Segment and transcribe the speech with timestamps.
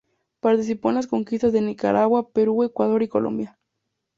[0.39, 3.59] Participó en las conquistas de Nicaragua, Perú, Ecuador y Colombia.